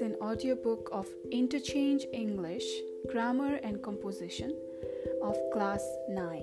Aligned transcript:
an 0.00 0.16
audiobook 0.22 0.88
of 0.92 1.06
Interchange 1.30 2.06
English, 2.12 2.64
Grammar 3.10 3.56
and 3.56 3.82
Composition 3.82 4.56
of 5.22 5.36
Class 5.52 5.84
9. 6.08 6.42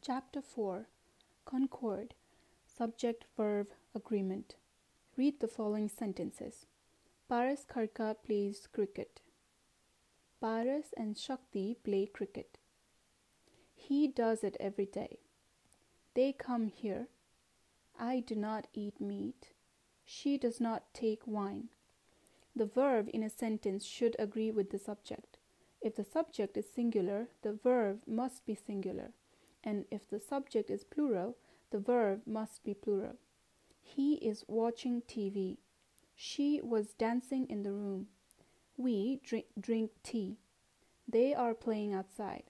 Chapter 0.00 0.40
4 0.40 0.86
Concord 1.44 2.14
Subject 2.66 3.24
Verb 3.36 3.68
Agreement. 3.94 4.54
Read 5.16 5.40
the 5.40 5.48
following 5.48 5.88
sentences. 5.88 6.66
Paras 7.28 7.66
Khadka 7.68 8.14
plays 8.24 8.68
cricket. 8.72 9.20
Paras 10.40 10.94
and 10.96 11.18
Shakti 11.18 11.76
play 11.82 12.06
cricket. 12.06 12.58
He 13.74 14.06
does 14.06 14.44
it 14.44 14.56
every 14.60 14.86
day. 14.86 15.18
They 16.14 16.32
come 16.32 16.68
here. 16.68 17.08
I 17.98 18.20
do 18.20 18.34
not 18.34 18.66
eat 18.72 19.00
meat. 19.00 19.50
She 20.04 20.36
does 20.36 20.60
not 20.60 20.92
take 20.92 21.26
wine. 21.26 21.68
The 22.56 22.66
verb 22.66 23.08
in 23.12 23.22
a 23.22 23.30
sentence 23.30 23.84
should 23.84 24.16
agree 24.18 24.50
with 24.50 24.70
the 24.70 24.78
subject. 24.78 25.38
If 25.80 25.96
the 25.96 26.04
subject 26.04 26.56
is 26.56 26.66
singular, 26.72 27.28
the 27.42 27.52
verb 27.52 28.00
must 28.06 28.46
be 28.46 28.54
singular. 28.54 29.12
And 29.62 29.86
if 29.90 30.08
the 30.08 30.20
subject 30.20 30.70
is 30.70 30.84
plural, 30.84 31.36
the 31.70 31.78
verb 31.78 32.22
must 32.26 32.64
be 32.64 32.74
plural. 32.74 33.16
He 33.80 34.14
is 34.14 34.44
watching 34.46 35.02
TV. 35.02 35.58
She 36.14 36.60
was 36.62 36.94
dancing 36.94 37.46
in 37.50 37.62
the 37.62 37.72
room. 37.72 38.08
We 38.76 39.20
drink, 39.24 39.46
drink 39.58 39.90
tea. 40.02 40.38
They 41.08 41.34
are 41.34 41.54
playing 41.54 41.92
outside. 41.92 42.44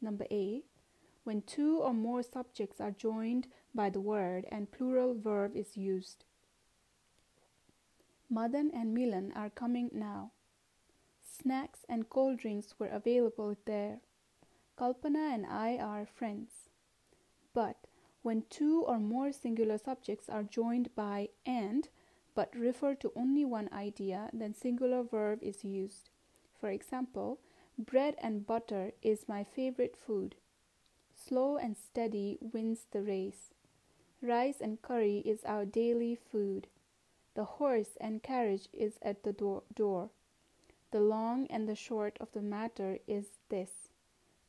Number 0.00 0.26
A. 0.30 0.62
When 1.24 1.42
two 1.42 1.78
or 1.78 1.92
more 1.92 2.22
subjects 2.22 2.80
are 2.80 2.90
joined 2.90 3.46
by 3.74 3.90
the 3.90 4.00
word 4.00 4.46
and 4.50 4.70
plural 4.70 5.14
verb 5.14 5.56
is 5.56 5.76
used. 5.76 6.24
Madan 8.28 8.70
and 8.72 8.94
Milan 8.94 9.32
are 9.34 9.50
coming 9.50 9.90
now. 9.92 10.30
Snacks 11.22 11.84
and 11.88 12.08
cold 12.08 12.38
drinks 12.38 12.74
were 12.78 12.86
available 12.88 13.56
there. 13.64 14.00
Kalpana 14.78 15.34
and 15.34 15.46
I 15.46 15.76
are 15.76 16.06
friends. 16.06 16.70
But 17.52 17.86
when 18.22 18.44
two 18.50 18.82
or 18.82 18.98
more 18.98 19.32
singular 19.32 19.78
subjects 19.78 20.28
are 20.28 20.42
joined 20.42 20.94
by 20.94 21.30
and 21.44 21.88
but 22.34 22.54
refer 22.54 22.94
to 22.94 23.12
only 23.16 23.44
one 23.44 23.68
idea, 23.72 24.30
then 24.32 24.54
singular 24.54 25.02
verb 25.02 25.40
is 25.42 25.64
used. 25.64 26.10
For 26.60 26.70
example, 26.70 27.40
bread 27.78 28.14
and 28.22 28.46
butter 28.46 28.92
is 29.02 29.28
my 29.28 29.42
favorite 29.42 29.96
food. 29.96 30.36
Slow 31.14 31.56
and 31.56 31.76
steady 31.76 32.38
wins 32.40 32.86
the 32.92 33.02
race. 33.02 33.50
Rice 34.22 34.60
and 34.60 34.82
curry 34.82 35.18
is 35.24 35.44
our 35.44 35.64
daily 35.64 36.14
food. 36.14 36.68
The 37.34 37.44
horse 37.44 37.96
and 38.00 38.22
carriage 38.22 38.68
is 38.72 38.98
at 39.00 39.22
the 39.22 39.32
door. 39.32 39.62
door. 39.74 40.10
The 40.90 41.00
long 41.00 41.46
and 41.46 41.68
the 41.68 41.74
short 41.74 42.18
of 42.20 42.32
the 42.32 42.42
matter 42.42 42.98
is 43.06 43.38
this 43.48 43.88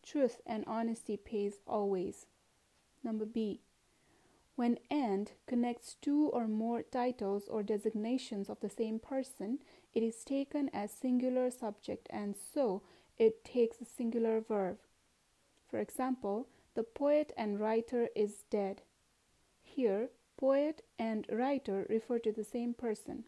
truth 0.04 0.42
and 0.46 0.64
honesty 0.68 1.16
pays 1.16 1.60
always. 1.68 2.26
Number 3.04 3.26
B. 3.26 3.62
When 4.56 4.78
and 4.90 5.32
connects 5.48 5.96
two 6.02 6.30
or 6.34 6.48
more 6.48 6.82
titles 6.82 7.48
or 7.48 7.64
designations 7.64 8.50
of 8.50 8.60
the 8.60 8.70
same 8.70 9.00
person, 9.00 9.60
it 9.94 10.04
is 10.04 10.24
taken 10.24 10.70
as 10.74 10.92
singular 10.92 11.50
subject 11.50 12.08
and 12.10 12.36
so 12.36 12.82
it 13.18 13.46
takes 13.46 13.80
a 13.80 13.86
singular 13.86 14.42
verb. 14.42 14.80
For 15.70 15.80
example, 15.80 16.48
the 16.76 16.84
poet 16.84 17.32
and 17.38 17.60
writer 17.60 18.10
is 18.16 18.44
dead. 18.50 18.82
Here, 19.74 20.10
poet 20.36 20.82
and 21.00 21.26
writer 21.32 21.86
refer 21.90 22.20
to 22.20 22.32
the 22.34 22.44
same 22.44 22.74
person. 22.74 23.24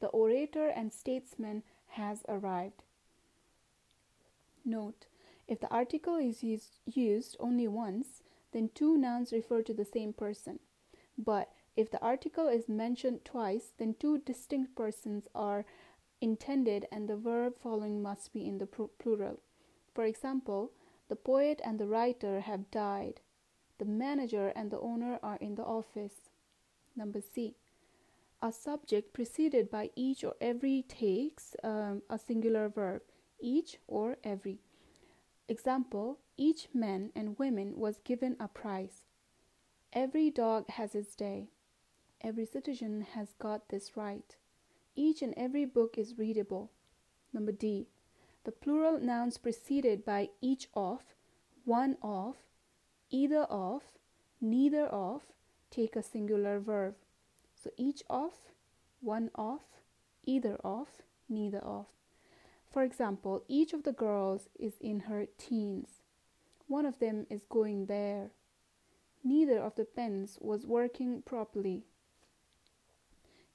The 0.00 0.08
orator 0.08 0.68
and 0.68 0.92
statesman 0.92 1.62
has 1.86 2.22
arrived. 2.28 2.82
Note, 4.62 5.06
if 5.48 5.60
the 5.60 5.70
article 5.70 6.16
is 6.16 6.44
used, 6.44 6.80
used 6.84 7.36
only 7.40 7.66
once, 7.66 8.22
then 8.52 8.68
two 8.74 8.98
nouns 8.98 9.32
refer 9.32 9.62
to 9.62 9.72
the 9.72 9.86
same 9.86 10.12
person. 10.12 10.58
But 11.16 11.50
if 11.76 11.90
the 11.90 12.00
article 12.02 12.48
is 12.48 12.68
mentioned 12.68 13.24
twice, 13.24 13.72
then 13.78 13.94
two 13.98 14.18
distinct 14.18 14.76
persons 14.76 15.28
are 15.34 15.64
intended 16.20 16.86
and 16.92 17.08
the 17.08 17.16
verb 17.16 17.54
following 17.58 18.02
must 18.02 18.34
be 18.34 18.46
in 18.46 18.58
the 18.58 18.66
plural. 18.66 19.40
For 19.94 20.04
example, 20.04 20.72
the 21.08 21.16
poet 21.16 21.62
and 21.64 21.80
the 21.80 21.86
writer 21.86 22.40
have 22.40 22.70
died. 22.70 23.20
The 23.78 23.84
manager 23.84 24.52
and 24.54 24.70
the 24.70 24.80
owner 24.80 25.18
are 25.22 25.36
in 25.40 25.56
the 25.56 25.64
office. 25.64 26.30
Number 26.96 27.20
C. 27.20 27.56
A 28.40 28.52
subject 28.52 29.12
preceded 29.12 29.70
by 29.70 29.90
each 29.96 30.22
or 30.22 30.34
every 30.40 30.82
takes 30.82 31.56
um, 31.64 32.02
a 32.10 32.18
singular 32.18 32.68
verb, 32.68 33.02
each 33.40 33.78
or 33.86 34.16
every. 34.22 34.60
Example 35.48 36.18
Each 36.36 36.68
man 36.74 37.10
and 37.14 37.38
woman 37.38 37.74
was 37.76 38.00
given 38.04 38.36
a 38.40 38.48
prize. 38.48 39.04
Every 39.92 40.30
dog 40.30 40.68
has 40.70 40.94
its 40.94 41.14
day. 41.14 41.48
Every 42.20 42.46
citizen 42.46 43.06
has 43.14 43.34
got 43.38 43.68
this 43.68 43.96
right. 43.96 44.36
Each 44.96 45.22
and 45.22 45.34
every 45.36 45.64
book 45.64 45.96
is 45.96 46.18
readable. 46.18 46.70
Number 47.32 47.52
D. 47.52 47.88
The 48.44 48.52
plural 48.52 48.98
nouns 48.98 49.38
preceded 49.38 50.04
by 50.04 50.30
each 50.40 50.68
of, 50.74 51.00
one 51.64 51.96
of, 52.02 52.36
either 53.14 53.44
of, 53.44 53.82
neither 54.40 54.86
of 54.86 55.22
take 55.70 55.94
a 55.94 56.02
singular 56.02 56.58
verb. 56.58 56.96
So 57.54 57.70
each 57.76 58.02
of, 58.10 58.32
one 59.00 59.30
of, 59.36 59.60
either 60.24 60.56
of, 60.64 60.88
neither 61.28 61.58
of. 61.58 61.86
For 62.68 62.82
example, 62.82 63.44
each 63.46 63.72
of 63.72 63.84
the 63.84 63.92
girls 63.92 64.48
is 64.58 64.74
in 64.80 65.00
her 65.00 65.26
teens. 65.38 66.02
One 66.66 66.84
of 66.84 66.98
them 66.98 67.26
is 67.30 67.44
going 67.48 67.86
there. 67.86 68.32
Neither 69.22 69.60
of 69.60 69.76
the 69.76 69.84
pens 69.84 70.36
was 70.40 70.66
working 70.66 71.22
properly. 71.22 71.84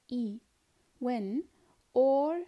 E. 0.07 0.39
When 0.99 1.43
or, 1.93 2.43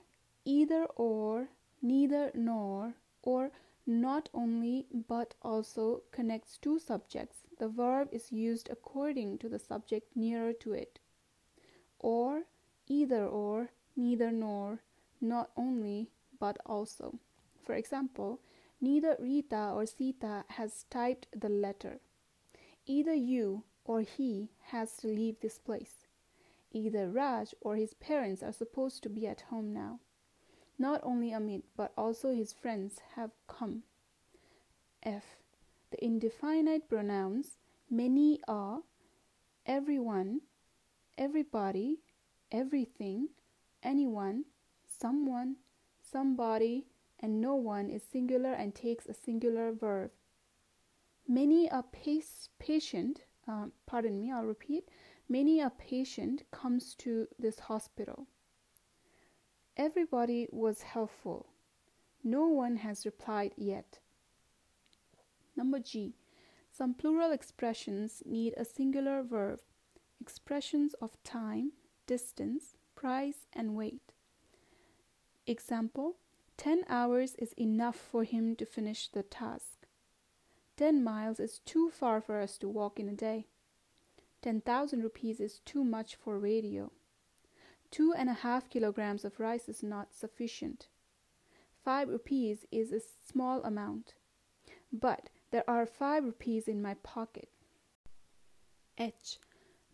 either 0.45 0.85
or, 0.95 1.49
neither 1.81 2.31
nor, 2.33 2.93
or 3.21 3.51
not 3.85 4.29
only 4.33 4.87
but 5.07 5.33
also 5.41 6.03
connects 6.11 6.57
two 6.57 6.79
subjects, 6.79 7.39
the 7.59 7.67
verb 7.67 8.09
is 8.11 8.31
used 8.31 8.69
according 8.69 9.37
to 9.39 9.49
the 9.49 9.59
subject 9.59 10.15
nearer 10.15 10.53
to 10.53 10.73
it. 10.73 10.99
Or, 11.99 12.43
either 12.87 13.25
or, 13.25 13.71
neither 13.95 14.31
nor, 14.31 14.81
not 15.19 15.51
only 15.55 16.09
but 16.39 16.57
also. 16.65 17.19
For 17.63 17.73
example, 17.73 18.41
neither 18.79 19.15
Rita 19.19 19.71
or 19.75 19.85
Sita 19.85 20.45
has 20.49 20.85
typed 20.89 21.27
the 21.39 21.49
letter. 21.49 21.99
Either 22.85 23.13
you 23.13 23.63
or 23.85 24.01
he 24.01 24.49
has 24.65 24.97
to 24.97 25.07
leave 25.07 25.39
this 25.39 25.59
place. 25.59 26.07
Either 26.71 27.09
Raj 27.09 27.53
or 27.61 27.75
his 27.75 27.93
parents 27.93 28.41
are 28.41 28.53
supposed 28.53 29.03
to 29.03 29.09
be 29.09 29.27
at 29.27 29.41
home 29.41 29.73
now. 29.73 29.99
Not 30.77 31.01
only 31.03 31.31
Amit 31.31 31.63
but 31.75 31.91
also 31.97 32.33
his 32.33 32.53
friends 32.53 32.99
have 33.15 33.31
come. 33.47 33.83
F. 35.03 35.37
The 35.91 36.03
indefinite 36.03 36.87
pronouns 36.87 37.57
many 37.89 38.39
are, 38.47 38.81
everyone, 39.65 40.41
everybody, 41.17 41.99
everything, 42.51 43.29
anyone, 43.83 44.45
someone, 44.87 45.57
somebody, 46.01 46.85
and 47.19 47.41
no 47.41 47.55
one 47.55 47.89
is 47.89 48.01
singular 48.03 48.53
and 48.53 48.73
takes 48.73 49.05
a 49.05 49.13
singular 49.13 49.71
verb. 49.71 50.11
Many 51.27 51.67
a 51.67 51.83
pace, 51.83 52.49
patient, 52.59 53.25
uh, 53.47 53.67
pardon 53.85 54.19
me, 54.19 54.31
I'll 54.31 54.45
repeat. 54.45 54.89
Many 55.29 55.61
a 55.61 55.69
patient 55.69 56.43
comes 56.51 56.95
to 56.95 57.27
this 57.37 57.59
hospital. 57.59 58.27
Everybody 59.77 60.47
was 60.51 60.81
helpful. 60.81 61.47
No 62.23 62.47
one 62.47 62.77
has 62.77 63.05
replied 63.05 63.53
yet. 63.55 63.99
Number 65.55 65.79
G. 65.79 66.13
Some 66.71 66.93
plural 66.93 67.31
expressions 67.31 68.21
need 68.25 68.53
a 68.57 68.65
singular 68.65 69.23
verb. 69.23 69.59
Expressions 70.19 70.93
of 70.95 71.21
time, 71.23 71.71
distance, 72.05 72.75
price, 72.95 73.47
and 73.53 73.75
weight. 73.75 74.13
Example 75.47 76.15
10 76.57 76.83
hours 76.87 77.33
is 77.35 77.53
enough 77.53 77.95
for 77.95 78.23
him 78.23 78.55
to 78.55 78.65
finish 78.65 79.07
the 79.07 79.23
task. 79.23 79.87
10 80.77 81.03
miles 81.03 81.39
is 81.39 81.59
too 81.59 81.89
far 81.89 82.21
for 82.21 82.39
us 82.39 82.57
to 82.59 82.69
walk 82.69 82.99
in 82.99 83.09
a 83.09 83.13
day. 83.13 83.47
10,000 84.41 85.01
rupees 85.01 85.39
is 85.39 85.59
too 85.65 85.83
much 85.83 86.15
for 86.15 86.37
radio. 86.37 86.91
Two 87.91 88.13
and 88.17 88.29
a 88.29 88.33
half 88.33 88.69
kilograms 88.69 89.25
of 89.25 89.39
rice 89.39 89.67
is 89.67 89.83
not 89.83 90.15
sufficient. 90.15 90.87
Five 91.83 92.07
rupees 92.07 92.65
is 92.71 92.91
a 92.91 93.01
small 93.01 93.61
amount. 93.63 94.13
But 94.93 95.29
there 95.51 95.69
are 95.69 95.85
five 95.85 96.23
rupees 96.23 96.67
in 96.67 96.81
my 96.81 96.93
pocket. 96.95 97.49
H. 98.97 99.39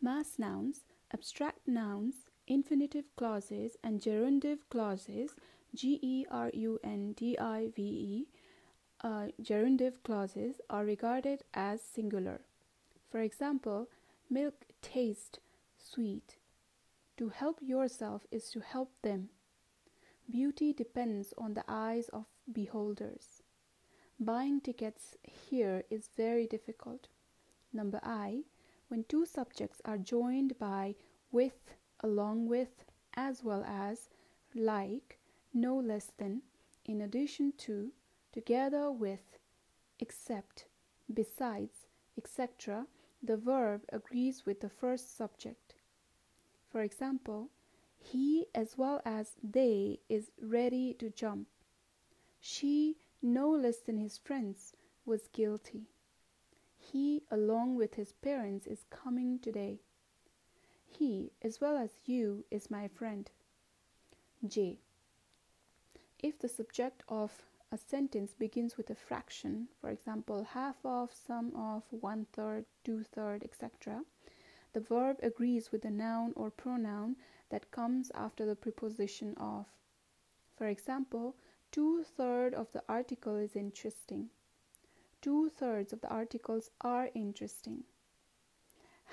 Mass 0.01 0.37
nouns, 0.37 0.81
abstract 1.11 1.67
nouns, 1.67 2.29
infinitive 2.45 3.05
clauses, 3.15 3.77
and 3.83 3.99
gerundive 3.99 4.59
clauses, 4.69 5.31
G 5.73 5.99
E 6.01 6.25
R 6.29 6.51
U 6.53 6.79
N 6.83 7.13
D 7.13 7.37
I 7.37 7.69
V 7.75 7.81
E, 7.81 8.27
uh, 9.03 9.27
gerundive 9.41 10.03
clauses 10.03 10.61
are 10.69 10.85
regarded 10.85 11.43
as 11.53 11.81
singular. 11.81 12.41
For 13.09 13.21
example, 13.21 13.89
milk 14.29 14.65
tastes 14.81 15.39
sweet. 15.77 16.36
To 17.17 17.29
help 17.29 17.59
yourself 17.63 18.27
is 18.31 18.51
to 18.51 18.59
help 18.59 18.91
them. 19.01 19.29
Beauty 20.29 20.71
depends 20.71 21.33
on 21.35 21.55
the 21.55 21.63
eyes 21.67 22.09
of 22.09 22.25
beholders. 22.51 23.41
Buying 24.19 24.61
tickets 24.61 25.15
here 25.23 25.83
is 25.89 26.09
very 26.15 26.45
difficult. 26.45 27.07
Number 27.73 27.99
I, 28.03 28.43
when 28.87 29.03
two 29.03 29.25
subjects 29.25 29.81
are 29.83 29.97
joined 29.97 30.59
by 30.59 30.95
with, 31.31 31.73
along 32.01 32.47
with, 32.47 32.85
as 33.15 33.43
well 33.43 33.63
as, 33.63 34.09
like, 34.53 35.19
no 35.53 35.75
less 35.75 36.11
than, 36.17 36.43
in 36.85 37.01
addition 37.01 37.51
to, 37.57 37.91
together 38.31 38.91
with, 38.91 39.39
except, 39.99 40.65
besides, 41.11 41.87
etc., 42.15 42.85
the 43.23 43.37
verb 43.37 43.81
agrees 43.91 44.45
with 44.45 44.61
the 44.61 44.69
first 44.69 45.17
subject. 45.17 45.66
For 46.71 46.81
example, 46.81 47.49
he 47.97 48.47
as 48.53 48.77
well 48.77 49.01
as 49.05 49.31
they 49.43 49.99
is 50.09 50.31
ready 50.41 50.93
to 50.95 51.09
jump. 51.09 51.47
She, 52.39 52.97
no 53.21 53.49
less 53.49 53.79
than 53.79 53.97
his 53.97 54.17
friends, 54.17 54.73
was 55.05 55.27
guilty. 55.27 55.87
He, 56.77 57.23
along 57.31 57.75
with 57.75 57.95
his 57.95 58.13
parents, 58.13 58.67
is 58.67 58.85
coming 58.89 59.39
today. 59.39 59.79
He, 60.85 61.31
as 61.41 61.59
well 61.59 61.77
as 61.77 61.91
you, 62.05 62.45
is 62.49 62.71
my 62.71 62.87
friend. 62.87 63.29
J. 64.47 64.79
If 66.19 66.39
the 66.39 66.47
subject 66.47 67.03
of 67.09 67.43
a 67.71 67.77
sentence 67.77 68.33
begins 68.33 68.77
with 68.77 68.89
a 68.89 68.95
fraction, 68.95 69.67
for 69.81 69.89
example, 69.89 70.43
half 70.43 70.77
of, 70.85 71.11
some 71.13 71.55
of, 71.55 71.83
one 71.89 72.27
third, 72.31 72.65
two 72.83 73.03
third, 73.03 73.43
etc., 73.43 74.03
the 74.73 74.79
verb 74.79 75.17
agrees 75.23 75.71
with 75.71 75.81
the 75.81 75.91
noun 75.91 76.33
or 76.35 76.49
pronoun 76.49 77.15
that 77.49 77.71
comes 77.71 78.11
after 78.13 78.45
the 78.45 78.55
preposition 78.55 79.35
of. 79.37 79.65
For 80.55 80.67
example, 80.67 81.35
two 81.71 82.03
thirds 82.03 82.55
of 82.55 82.71
the 82.71 82.83
article 82.87 83.35
is 83.35 83.55
interesting. 83.55 84.29
Two 85.21 85.49
thirds 85.49 85.93
of 85.93 86.01
the 86.01 86.09
articles 86.09 86.69
are 86.81 87.09
interesting. 87.13 87.83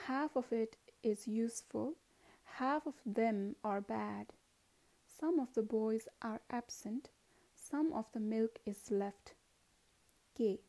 Half 0.06 0.36
of 0.36 0.52
it 0.52 0.76
is 1.02 1.28
useful. 1.28 1.94
Half 2.44 2.86
of 2.86 2.94
them 3.06 3.56
are 3.64 3.80
bad. 3.80 4.26
Some 5.06 5.38
of 5.38 5.54
the 5.54 5.62
boys 5.62 6.08
are 6.22 6.40
absent 6.50 7.08
some 7.70 7.92
of 7.92 8.04
the 8.12 8.20
milk 8.20 8.60
is 8.66 8.90
left. 8.90 9.34
K. 10.36 10.60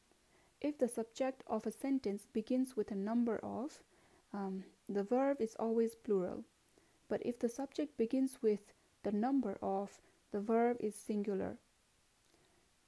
If 0.62 0.78
the 0.78 0.88
subject 0.88 1.44
of 1.46 1.68
a 1.68 1.72
sentence 1.72 2.26
begins 2.32 2.76
with 2.76 2.90
a 2.90 2.96
number 2.96 3.38
of, 3.38 3.84
um, 4.34 4.64
the 4.88 5.04
verb 5.04 5.42
is 5.42 5.56
always 5.60 5.96
plural. 5.96 6.44
But 7.08 7.26
if 7.26 7.40
the 7.40 7.50
subject 7.50 7.98
begins 7.98 8.40
with 8.42 8.74
the 9.04 9.12
number 9.12 9.58
of, 9.62 10.02
the 10.32 10.42
verb 10.42 10.78
is 10.80 10.96
singular. 10.96 11.58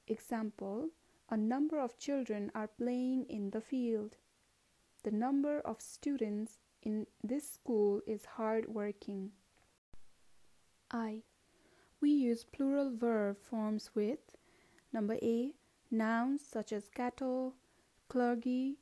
Example 0.06 0.90
A 1.30 1.36
number 1.36 1.78
of 1.78 1.98
children 1.98 2.50
are 2.54 2.68
playing 2.68 3.26
in 3.28 3.50
the 3.50 3.60
field. 3.60 4.16
The 5.02 5.10
number 5.10 5.60
of 5.60 5.80
students 5.80 6.58
in 6.82 7.06
this 7.22 7.50
school 7.50 8.00
is 8.06 8.24
hard 8.24 8.68
working. 8.68 9.32
I 10.90 11.22
we 12.00 12.10
use 12.10 12.44
plural 12.44 12.94
verb 12.94 13.38
forms 13.38 13.90
with 13.94 14.36
number 14.92 15.18
A 15.20 15.54
nouns 15.90 16.42
such 16.42 16.72
as 16.72 16.88
cattle, 16.88 17.54
clergy, 18.08 18.78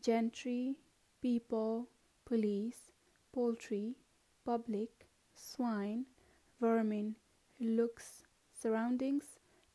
gentry, 0.00 0.76
people, 1.20 1.88
police, 2.30 2.92
poultry, 3.32 3.96
public, 4.44 5.08
swine, 5.34 6.06
vermin, 6.60 7.16
looks, 7.58 8.22
surroundings, 8.56 9.24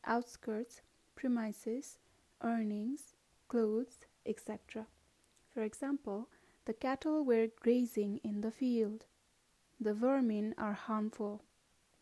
outskirts, 0.06 0.80
premises, 1.14 1.98
earnings, 2.42 3.14
clothes, 3.48 4.06
etc. 4.24 4.86
For 5.52 5.62
example, 5.64 6.30
the 6.64 6.72
cattle 6.72 7.22
were 7.22 7.48
grazing 7.60 8.20
in 8.24 8.40
the 8.40 8.50
field. 8.50 9.04
The 9.78 9.92
vermin 9.92 10.54
are 10.56 10.72
harmful. 10.72 11.42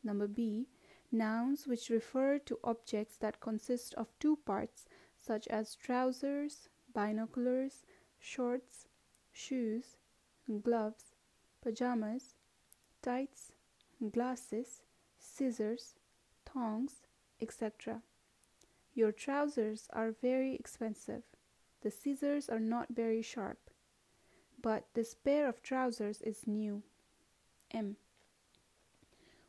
Number 0.05 0.29
B 0.29 0.69
Nouns 1.11 1.67
which 1.67 1.91
refer 1.91 2.39
to 2.39 2.61
objects 2.63 3.17
that 3.17 3.41
consist 3.41 3.93
of 3.95 4.17
two 4.21 4.37
parts, 4.47 4.87
such 5.19 5.49
as 5.49 5.75
trousers, 5.75 6.69
binoculars, 6.93 7.85
shorts, 8.21 8.87
shoes, 9.33 9.97
gloves, 10.63 11.15
pajamas, 11.63 12.35
tights, 13.03 13.53
glasses, 14.13 14.83
scissors, 15.19 15.95
tongs, 16.45 17.03
etc. 17.41 18.03
Your 18.95 19.13
trousers 19.13 19.89
are 19.93 20.15
very 20.23 20.55
expensive. 20.55 21.23
The 21.83 21.91
scissors 21.91 22.49
are 22.49 22.61
not 22.61 22.89
very 22.91 23.23
sharp. 23.23 23.59
But 24.61 24.87
this 24.95 25.15
pair 25.15 25.49
of 25.49 25.63
trousers 25.63 26.23
is 26.23 26.47
new. 26.47 26.83
M. 27.71 27.97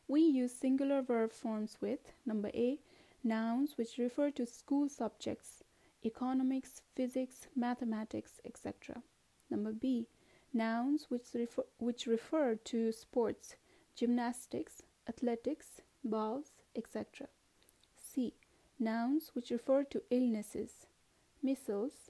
We 0.07 0.21
use 0.21 0.53
singular 0.53 1.01
verb 1.01 1.31
forms 1.31 1.77
with 1.79 2.11
number 2.25 2.49
A, 2.53 2.79
nouns 3.23 3.77
which 3.77 3.97
refer 3.97 4.31
to 4.31 4.45
school 4.45 4.89
subjects, 4.89 5.63
economics, 6.03 6.81
physics, 6.95 7.47
mathematics, 7.55 8.39
etc. 8.43 9.01
Number 9.49 9.71
B, 9.71 10.07
nouns 10.55 11.07
which 11.09 11.27
refer, 11.33 11.63
which 11.77 12.07
refer 12.07 12.55
to 12.55 12.91
sports, 12.91 13.55
gymnastics, 13.95 14.81
athletics, 15.07 15.81
balls, 16.03 16.51
etc. 16.75 17.27
C, 17.97 18.33
nouns 18.79 19.31
which 19.33 19.51
refer 19.51 19.83
to 19.83 20.01
illnesses, 20.09 20.87
measles, 21.43 22.09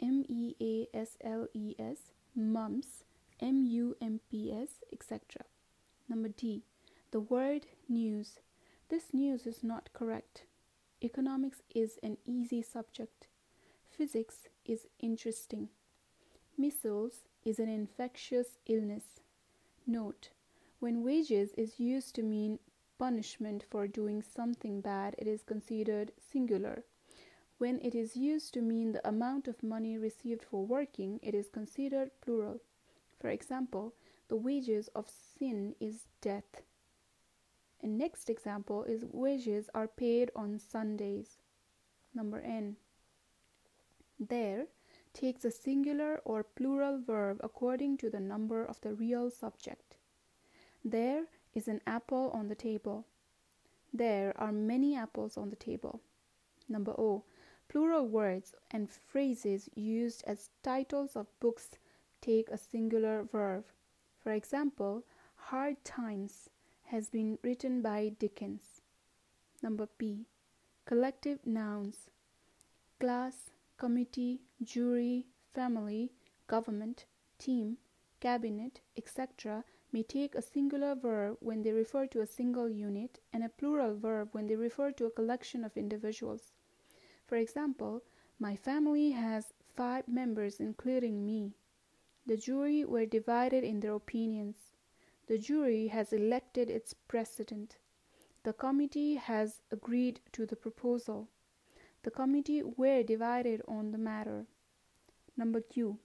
M 0.00 0.24
E 0.28 0.54
A 0.60 0.96
S 0.96 1.18
L 1.22 1.48
E 1.52 1.74
S, 1.78 2.12
mumps, 2.34 3.04
M 3.40 3.66
U 3.66 3.96
M 4.00 4.20
P 4.30 4.52
S, 4.52 4.82
etc. 4.92 5.44
Number 6.08 6.28
D, 6.28 6.62
the 7.10 7.20
word 7.20 7.66
news. 7.88 8.38
This 8.88 9.12
news 9.12 9.46
is 9.46 9.62
not 9.62 9.92
correct. 9.92 10.44
Economics 11.02 11.62
is 11.74 11.98
an 12.02 12.18
easy 12.24 12.62
subject. 12.62 13.26
Physics 13.90 14.48
is 14.64 14.86
interesting. 15.00 15.68
Measles 16.62 17.24
is 17.44 17.58
an 17.58 17.68
infectious 17.68 18.60
illness. 18.66 19.18
Note, 19.84 20.28
when 20.78 21.02
wages 21.02 21.50
is 21.54 21.80
used 21.80 22.14
to 22.14 22.22
mean 22.22 22.60
punishment 23.00 23.64
for 23.68 23.88
doing 23.88 24.22
something 24.22 24.80
bad, 24.80 25.16
it 25.18 25.26
is 25.26 25.42
considered 25.42 26.12
singular. 26.20 26.84
When 27.58 27.80
it 27.80 27.96
is 27.96 28.16
used 28.16 28.54
to 28.54 28.62
mean 28.62 28.92
the 28.92 29.08
amount 29.08 29.48
of 29.48 29.64
money 29.64 29.98
received 29.98 30.44
for 30.44 30.64
working, 30.64 31.18
it 31.20 31.34
is 31.34 31.48
considered 31.48 32.12
plural. 32.20 32.60
For 33.18 33.28
example, 33.28 33.94
the 34.28 34.36
wages 34.36 34.88
of 34.94 35.10
sin 35.10 35.74
is 35.80 36.06
death. 36.20 36.62
And 37.80 37.98
next 37.98 38.30
example 38.30 38.84
is 38.84 39.04
wages 39.10 39.68
are 39.74 39.88
paid 39.88 40.30
on 40.36 40.60
Sundays. 40.60 41.38
Number 42.14 42.38
N. 42.38 42.76
There 44.20 44.66
takes 45.12 45.44
a 45.44 45.50
singular 45.50 46.20
or 46.24 46.42
plural 46.42 46.98
verb 46.98 47.40
according 47.42 47.98
to 47.98 48.10
the 48.10 48.20
number 48.20 48.64
of 48.64 48.80
the 48.80 48.94
real 48.94 49.30
subject. 49.30 49.96
There 50.84 51.26
is 51.54 51.68
an 51.68 51.80
apple 51.86 52.30
on 52.32 52.48
the 52.48 52.54
table. 52.54 53.06
There 53.92 54.32
are 54.36 54.52
many 54.52 54.96
apples 54.96 55.36
on 55.36 55.50
the 55.50 55.56
table. 55.56 56.00
Number 56.68 56.92
O. 56.92 57.24
Plural 57.68 58.06
words 58.06 58.54
and 58.70 58.90
phrases 58.90 59.68
used 59.74 60.22
as 60.26 60.50
titles 60.62 61.16
of 61.16 61.26
books 61.40 61.78
take 62.20 62.48
a 62.50 62.58
singular 62.58 63.22
verb. 63.22 63.64
For 64.18 64.32
example, 64.32 65.04
hard 65.36 65.84
times 65.84 66.48
has 66.84 67.08
been 67.08 67.38
written 67.42 67.82
by 67.82 68.12
Dickens. 68.18 68.82
Number 69.62 69.86
P. 69.86 70.26
Collective 70.84 71.46
nouns 71.46 72.10
class, 73.02 73.50
committee, 73.78 74.38
jury, 74.62 75.26
family, 75.54 76.12
government, 76.46 77.06
team, 77.38 77.76
cabinet, 78.20 78.80
etc. 78.96 79.64
may 79.92 80.02
take 80.02 80.34
a 80.34 80.42
singular 80.42 80.94
verb 80.94 81.36
when 81.40 81.62
they 81.62 81.72
refer 81.72 82.06
to 82.06 82.20
a 82.20 82.26
single 82.26 82.68
unit 82.68 83.18
and 83.32 83.42
a 83.42 83.48
plural 83.48 83.94
verb 83.96 84.28
when 84.32 84.46
they 84.46 84.56
refer 84.56 84.92
to 84.92 85.06
a 85.06 85.10
collection 85.10 85.64
of 85.64 85.76
individuals. 85.76 86.52
For 87.26 87.36
example, 87.36 88.02
my 88.38 88.56
family 88.56 89.10
has 89.10 89.52
five 89.74 90.06
members, 90.06 90.60
including 90.60 91.24
me. 91.24 91.52
The 92.26 92.36
jury 92.36 92.84
were 92.84 93.06
divided 93.06 93.64
in 93.64 93.80
their 93.80 93.94
opinions. 93.94 94.56
The 95.26 95.38
jury 95.38 95.88
has 95.88 96.12
elected 96.12 96.70
its 96.70 96.94
president. 96.94 97.78
The 98.44 98.52
committee 98.52 99.16
has 99.16 99.60
agreed 99.70 100.20
to 100.32 100.46
the 100.46 100.56
proposal. 100.56 101.28
The 102.02 102.10
committee 102.10 102.62
were 102.62 103.02
divided 103.02 103.62
on 103.68 103.92
the 103.92 103.98
matter. 103.98 104.46
Number 105.36 105.60
Q. 105.60 105.98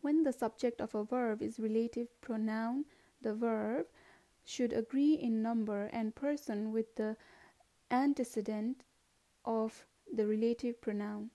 When 0.00 0.22
the 0.22 0.32
subject 0.32 0.80
of 0.80 0.94
a 0.94 1.04
verb 1.04 1.42
is 1.42 1.60
relative 1.60 2.08
pronoun, 2.20 2.86
the 3.20 3.34
verb 3.34 3.86
should 4.44 4.72
agree 4.72 5.14
in 5.14 5.42
number 5.42 5.90
and 5.92 6.14
person 6.14 6.72
with 6.72 6.96
the 6.96 7.16
antecedent 7.90 8.82
of 9.44 9.84
the 10.12 10.26
relative 10.26 10.80
pronoun. 10.80 11.30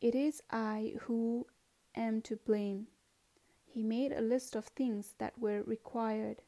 It 0.00 0.14
is 0.14 0.42
I 0.50 0.94
who 1.02 1.46
am 1.94 2.22
to 2.22 2.36
blame. 2.36 2.86
He 3.66 3.82
made 3.82 4.12
a 4.12 4.20
list 4.20 4.54
of 4.54 4.66
things 4.66 5.14
that 5.18 5.38
were 5.38 5.62
required. 5.62 6.42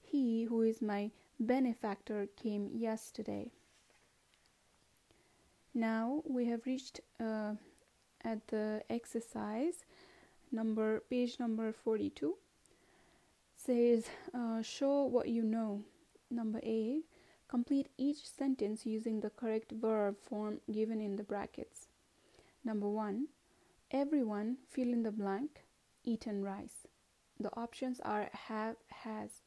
He 0.00 0.44
who 0.44 0.62
is 0.62 0.80
my 0.80 1.10
benefactor 1.40 2.28
came 2.36 2.70
yesterday. 2.72 3.50
Now 5.74 6.22
we 6.24 6.46
have 6.46 6.66
reached 6.66 7.00
uh, 7.18 7.54
at 8.24 8.46
the 8.46 8.82
exercise 8.88 9.84
number 10.52 11.02
page 11.10 11.40
number 11.40 11.72
42 11.72 12.36
says 13.56 14.04
uh, 14.32 14.62
show 14.62 15.02
what 15.02 15.28
you 15.28 15.42
know. 15.42 15.82
Number 16.30 16.60
a 16.62 17.00
complete 17.48 17.88
each 17.98 18.24
sentence 18.24 18.86
using 18.86 19.20
the 19.20 19.30
correct 19.30 19.72
verb 19.72 20.16
form 20.22 20.60
given 20.72 21.00
in 21.00 21.16
the 21.16 21.24
brackets. 21.24 21.88
Number 22.64 22.88
1 22.88 23.26
everyone 23.90 24.58
fill 24.70 24.92
in 24.92 25.02
the 25.02 25.10
blank 25.10 25.64
eaten 26.04 26.44
rice 26.44 26.86
the 27.40 27.50
options 27.56 27.98
are 28.04 28.30
have 28.32 28.76
has. 29.02 29.42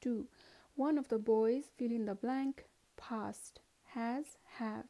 2 0.00 0.26
one 0.74 0.98
of 0.98 1.06
the 1.06 1.18
boys 1.18 1.66
fill 1.78 1.92
in 1.92 2.06
the 2.06 2.16
blank 2.16 2.64
passed 2.96 3.60
has 3.94 4.38
have 4.58 4.86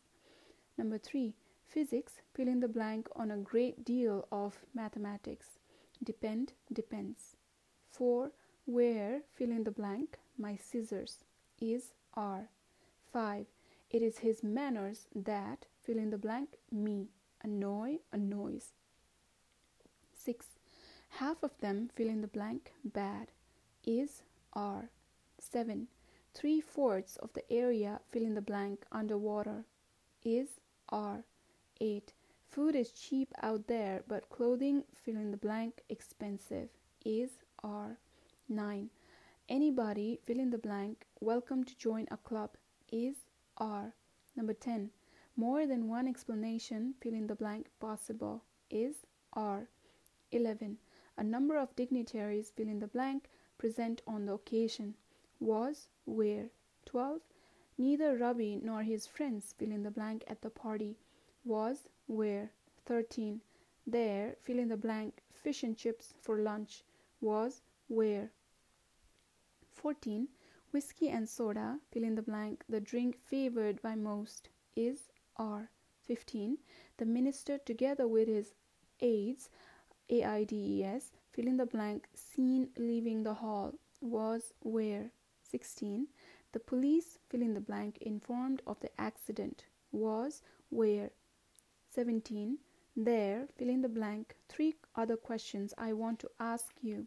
number 0.76 0.98
3 0.98 1.34
Physics, 1.72 2.20
fill 2.34 2.48
in 2.48 2.60
the 2.60 2.68
blank 2.68 3.08
on 3.16 3.30
a 3.30 3.38
great 3.38 3.82
deal 3.82 4.28
of 4.30 4.58
mathematics. 4.74 5.58
Depend, 6.04 6.52
depends. 6.70 7.36
4. 7.92 8.30
Where, 8.66 9.22
fill 9.34 9.50
in 9.50 9.64
the 9.64 9.70
blank, 9.70 10.18
my 10.36 10.56
scissors. 10.56 11.24
Is, 11.62 11.94
are. 12.12 12.50
5. 13.10 13.46
It 13.88 14.02
is 14.02 14.18
his 14.18 14.42
manners 14.42 15.06
that, 15.14 15.64
fill 15.82 15.96
in 15.96 16.10
the 16.10 16.18
blank, 16.18 16.58
me. 16.70 17.08
Annoy, 17.42 18.00
annoys. 18.12 18.72
6. 20.14 20.44
Half 21.08 21.42
of 21.42 21.52
them, 21.60 21.88
fill 21.94 22.08
in 22.08 22.20
the 22.20 22.28
blank, 22.28 22.72
bad. 22.84 23.28
Is, 23.86 24.24
are. 24.52 24.90
7. 25.38 25.88
Three 26.34 26.60
fourths 26.60 27.16
of 27.16 27.32
the 27.32 27.50
area, 27.50 28.00
fill 28.10 28.24
in 28.24 28.34
the 28.34 28.42
blank, 28.42 28.84
underwater. 28.92 29.64
Is, 30.22 30.60
are. 30.92 31.24
8. 31.80 32.12
Food 32.50 32.76
is 32.76 32.92
cheap 32.92 33.32
out 33.42 33.66
there, 33.66 34.04
but 34.06 34.28
clothing, 34.28 34.84
fill 34.94 35.16
in 35.16 35.30
the 35.30 35.38
blank, 35.38 35.82
expensive. 35.88 36.68
Is, 37.04 37.30
are. 37.64 37.96
9. 38.48 38.90
Anybody, 39.48 40.20
fill 40.26 40.38
in 40.38 40.50
the 40.50 40.58
blank, 40.58 41.06
welcome 41.20 41.64
to 41.64 41.76
join 41.78 42.06
a 42.10 42.18
club. 42.18 42.50
Is, 42.92 43.16
are. 43.56 43.94
Number 44.36 44.52
10. 44.52 44.90
More 45.34 45.66
than 45.66 45.88
one 45.88 46.06
explanation, 46.06 46.94
fill 47.00 47.14
in 47.14 47.26
the 47.26 47.34
blank, 47.34 47.68
possible. 47.80 48.44
Is, 48.70 48.96
are. 49.32 49.68
11. 50.30 50.76
A 51.16 51.24
number 51.24 51.56
of 51.56 51.74
dignitaries, 51.74 52.52
fill 52.54 52.68
in 52.68 52.80
the 52.80 52.86
blank, 52.86 53.30
present 53.56 54.02
on 54.06 54.26
the 54.26 54.34
occasion. 54.34 54.94
Was, 55.40 55.88
where. 56.04 56.50
12. 56.84 57.22
Neither 57.82 58.16
Ravi 58.16 58.60
nor 58.62 58.84
his 58.84 59.08
friends, 59.08 59.56
fill 59.58 59.72
in 59.72 59.82
the 59.82 59.90
blank, 59.90 60.22
at 60.28 60.40
the 60.40 60.50
party 60.50 60.98
was, 61.44 61.88
where. 62.06 62.52
13. 62.86 63.40
There, 63.84 64.36
fill 64.44 64.60
in 64.60 64.68
the 64.68 64.76
blank, 64.76 65.20
fish 65.32 65.64
and 65.64 65.76
chips 65.76 66.14
for 66.20 66.38
lunch, 66.38 66.84
was, 67.20 67.60
where. 67.88 68.30
14. 69.72 70.28
Whiskey 70.70 71.08
and 71.08 71.28
soda, 71.28 71.80
fill 71.90 72.04
in 72.04 72.14
the 72.14 72.22
blank, 72.22 72.62
the 72.68 72.80
drink 72.80 73.18
favored 73.18 73.82
by 73.82 73.96
most, 73.96 74.48
is, 74.76 75.08
are. 75.36 75.68
15. 76.06 76.58
The 76.98 77.04
minister, 77.04 77.58
together 77.58 78.06
with 78.06 78.28
his 78.28 78.54
aides, 79.00 79.50
AIDS, 80.08 81.10
fill 81.32 81.48
in 81.48 81.56
the 81.56 81.66
blank, 81.66 82.06
seen 82.14 82.68
leaving 82.76 83.24
the 83.24 83.34
hall, 83.34 83.74
was, 84.00 84.52
where. 84.60 85.10
16. 85.50 86.06
The 86.52 86.60
police, 86.60 87.18
fill 87.28 87.42
in 87.42 87.54
the 87.54 87.60
blank, 87.60 87.98
informed 88.02 88.62
of 88.66 88.78
the 88.80 88.90
accident, 89.00 89.64
was, 89.90 90.42
where. 90.70 91.10
17. 91.88 92.58
There, 92.94 93.48
fill 93.56 93.70
in 93.70 93.80
the 93.80 93.88
blank, 93.88 94.36
three 94.48 94.74
other 94.94 95.16
questions 95.16 95.72
I 95.78 95.94
want 95.94 96.18
to 96.20 96.30
ask 96.38 96.74
you 96.82 97.06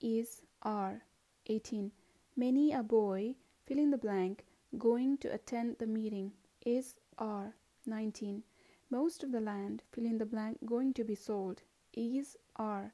is, 0.00 0.42
are. 0.62 1.02
18. 1.46 1.92
Many 2.36 2.72
a 2.72 2.82
boy, 2.82 3.36
fill 3.64 3.78
in 3.78 3.90
the 3.90 3.96
blank, 3.96 4.44
going 4.76 5.16
to 5.18 5.32
attend 5.32 5.78
the 5.78 5.86
meeting 5.86 6.32
is, 6.64 6.96
are. 7.16 7.54
19. 7.86 8.42
Most 8.90 9.22
of 9.22 9.32
the 9.32 9.40
land, 9.40 9.82
fill 9.92 10.04
in 10.04 10.18
the 10.18 10.26
blank, 10.26 10.58
going 10.66 10.92
to 10.94 11.04
be 11.04 11.14
sold 11.14 11.62
is, 11.94 12.36
are. 12.56 12.92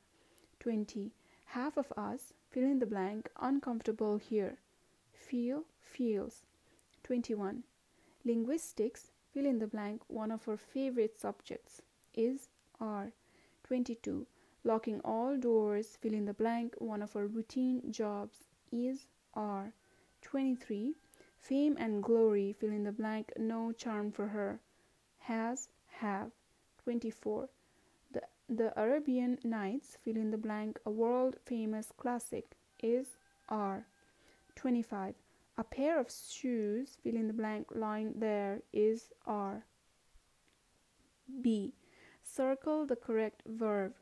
20. 0.61 1.13
Half 1.47 1.77
of 1.77 1.93
us, 1.97 2.33
fill 2.51 2.65
in 2.65 2.79
the 2.79 2.87
blank, 2.87 3.29
uncomfortable 3.41 4.19
here. 4.19 4.59
Feel, 5.31 5.63
feels. 5.81 6.43
21. 7.05 7.63
Linguistics, 8.25 9.13
fill 9.33 9.47
in 9.47 9.61
the 9.61 9.67
blank 9.69 10.03
one 10.09 10.33
of 10.33 10.45
her 10.47 10.57
favorite 10.57 11.21
subjects 11.21 11.83
is 12.15 12.49
are 12.81 13.13
22 13.63 14.27
locking 14.65 15.01
all 15.05 15.37
doors 15.37 15.97
fill 16.01 16.15
in 16.15 16.25
the 16.25 16.35
blank 16.35 16.75
one 16.79 17.01
of 17.01 17.13
her 17.13 17.29
routine 17.29 17.93
jobs 17.93 18.39
is 18.73 19.07
are 19.33 19.73
23 20.23 20.97
fame 21.39 21.77
and 21.79 22.03
glory 22.03 22.53
fill 22.53 22.73
in 22.73 22.83
the 22.83 22.91
blank 22.91 23.33
no 23.39 23.71
charm 23.71 24.11
for 24.11 24.27
her. 24.27 24.59
Has 25.21 25.69
have. 26.01 26.33
24 26.83 27.49
the, 28.11 28.23
the 28.49 28.73
arabian 28.77 29.39
nights 29.45 29.97
fill 30.03 30.17
in 30.17 30.33
the 30.33 30.39
blank 30.39 30.81
a 30.85 30.91
world 30.91 31.37
famous 31.45 31.93
classic 31.97 32.57
is 32.83 33.07
are 33.49 33.87
25 34.57 35.15
a 35.61 35.65
pair 35.65 36.01
of 36.01 36.11
shoes, 36.11 36.97
fill 37.03 37.17
in 37.17 37.27
the 37.27 37.35
blank, 37.35 37.67
lying 37.75 38.15
there 38.17 38.63
is 38.73 39.13
are. 39.27 39.67
B. 41.43 41.75
Circle 42.23 42.87
the 42.87 42.97
correct 42.97 43.43
verb. 43.45 43.93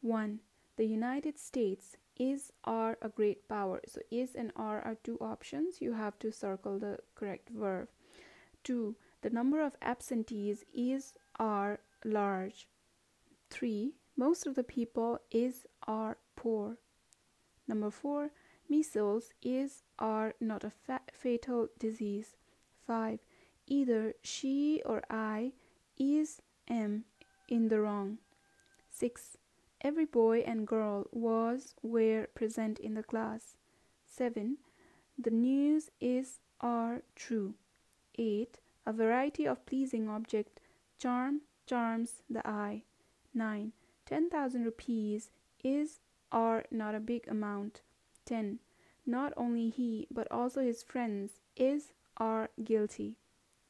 1. 0.00 0.40
The 0.76 0.86
United 0.86 1.38
States 1.38 1.96
is 2.18 2.52
are 2.64 2.98
a 3.00 3.08
great 3.08 3.46
power. 3.48 3.80
So 3.86 4.00
is 4.10 4.34
and 4.34 4.50
are 4.56 4.80
are 4.82 4.96
two 4.96 5.16
options. 5.20 5.80
You 5.80 5.92
have 5.92 6.18
to 6.18 6.32
circle 6.32 6.80
the 6.80 6.98
correct 7.14 7.50
verb. 7.50 7.88
2. 8.64 8.96
The 9.22 9.30
number 9.30 9.60
of 9.62 9.76
absentees 9.80 10.64
is 10.74 11.14
are 11.38 11.78
large. 12.04 12.66
3. 13.50 13.94
Most 14.16 14.44
of 14.44 14.56
the 14.56 14.64
people 14.64 15.20
is 15.30 15.66
are 15.86 16.18
poor. 16.34 16.78
Number 17.68 17.92
4. 17.92 18.32
Measles 18.70 19.32
is 19.42 19.82
are 19.98 20.34
not 20.40 20.62
a 20.62 20.70
fa- 20.70 21.00
fatal 21.12 21.68
disease. 21.78 22.36
5. 22.86 23.18
Either 23.66 24.14
she 24.22 24.80
or 24.86 25.02
I 25.10 25.52
is 25.98 26.40
am 26.68 27.04
in 27.48 27.68
the 27.68 27.80
wrong. 27.80 28.18
6. 28.88 29.36
Every 29.80 30.04
boy 30.04 30.40
and 30.40 30.68
girl 30.68 31.08
was 31.10 31.74
were 31.82 32.28
present 32.34 32.78
in 32.78 32.94
the 32.94 33.02
class. 33.02 33.56
7. 34.06 34.58
The 35.18 35.30
news 35.30 35.90
is 36.00 36.38
are 36.60 37.02
true. 37.16 37.54
8. 38.18 38.60
A 38.86 38.92
variety 38.92 39.46
of 39.48 39.66
pleasing 39.66 40.08
object 40.08 40.60
charm 40.96 41.40
charms 41.66 42.22
the 42.30 42.46
eye. 42.48 42.84
9. 43.34 43.72
10,000 44.06 44.64
rupees 44.64 45.30
is 45.64 46.00
are 46.30 46.64
not 46.70 46.94
a 46.94 47.00
big 47.00 47.26
amount. 47.26 47.82
10. 48.26 48.58
Not 49.06 49.32
only 49.36 49.68
he, 49.70 50.06
but 50.10 50.30
also 50.30 50.60
his 50.60 50.82
friends 50.82 51.40
is 51.56 51.92
are 52.16 52.50
guilty. 52.62 53.16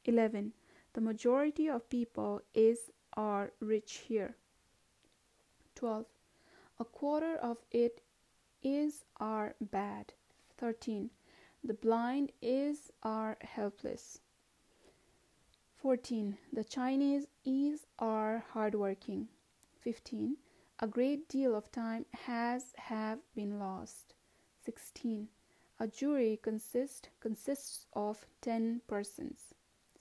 11. 0.04 0.52
The 0.92 1.00
majority 1.00 1.68
of 1.68 1.88
people 1.88 2.42
is 2.54 2.90
are 3.14 3.52
rich 3.60 4.04
here. 4.08 4.36
12. 5.74 6.06
A 6.78 6.84
quarter 6.84 7.36
of 7.36 7.58
it 7.70 8.02
is 8.62 9.04
are 9.18 9.54
bad. 9.60 10.12
13. 10.58 11.10
The 11.62 11.74
blind 11.74 12.32
is 12.42 12.90
are 13.02 13.36
helpless. 13.40 14.20
14. 15.76 16.36
The 16.52 16.64
Chinese 16.64 17.26
is 17.44 17.86
are 17.98 18.44
hardworking. 18.52 19.28
15. 19.80 20.36
A 20.80 20.86
great 20.86 21.28
deal 21.28 21.54
of 21.54 21.70
time 21.70 22.06
has 22.26 22.74
have 22.76 23.18
been 23.34 23.58
lost. 23.58 24.14
16. 24.70 25.26
A 25.80 25.88
jury 25.88 26.38
consist, 26.40 27.08
consists 27.18 27.86
of 27.92 28.24
10 28.40 28.82
persons. 28.86 29.52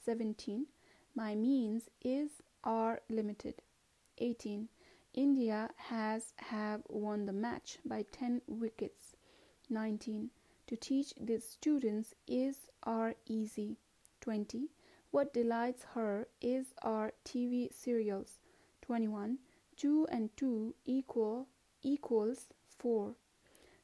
17. 0.05 0.67
My 1.15 1.33
means 1.33 1.89
is 2.03 2.43
are 2.63 3.01
limited. 3.09 3.63
18. 4.19 4.69
India 5.15 5.71
has 5.77 6.33
have 6.37 6.83
won 6.87 7.25
the 7.25 7.33
match 7.33 7.79
by 7.83 8.05
10 8.11 8.43
wickets. 8.47 9.15
19. 9.71 10.29
To 10.67 10.75
teach 10.75 11.15
the 11.19 11.39
students 11.39 12.13
is 12.27 12.69
are 12.83 13.15
easy. 13.25 13.77
20. 14.21 14.69
What 15.09 15.33
delights 15.33 15.83
her 15.95 16.27
is 16.41 16.75
our 16.83 17.13
TV 17.25 17.73
serials. 17.73 18.37
21. 18.83 19.39
2 19.77 20.07
and 20.11 20.29
2 20.37 20.75
equal 20.85 21.47
equals 21.81 22.49
4. 22.77 23.15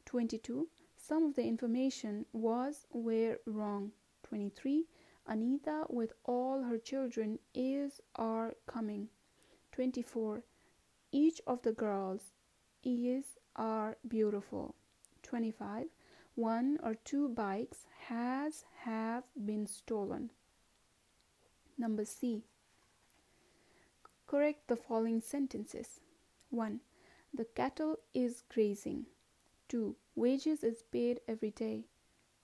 22. 0.06 0.68
Some 1.08 1.26
of 1.26 1.36
the 1.36 1.44
information 1.44 2.26
was 2.34 2.88
were 2.92 3.38
wrong. 3.46 3.92
23. 4.24 4.86
Anita 5.28 5.86
with 5.88 6.14
all 6.24 6.64
her 6.64 6.80
children 6.80 7.38
is 7.54 8.02
are 8.16 8.56
coming. 8.66 9.10
24. 9.72 10.42
Each 11.12 11.40
of 11.46 11.62
the 11.62 11.74
girls 11.74 12.32
is 12.84 13.38
are 13.56 13.98
beautiful. 14.08 14.74
25. 15.22 15.90
One 16.34 16.80
or 16.82 16.96
two 16.96 17.30
bikes 17.30 17.86
has 18.08 18.66
have 18.80 19.26
been 19.46 19.68
stolen. 19.68 20.32
Number 21.78 22.06
C. 22.06 22.46
Correct 24.26 24.68
the 24.68 24.76
following 24.76 25.22
sentences. 25.22 26.00
1. 26.50 26.80
The 27.32 27.46
cattle 27.46 28.00
is 28.16 28.42
grazing. 28.50 29.06
2. 29.68 29.96
Wages 30.16 30.64
is 30.64 30.84
paid 30.84 31.22
every 31.28 31.52
day. 31.52 31.88